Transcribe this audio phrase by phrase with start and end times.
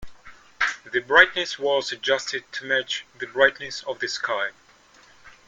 [0.91, 4.49] The brightness was adjusted to match the brightness of the sky.